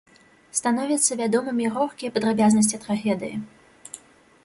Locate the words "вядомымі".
1.19-1.65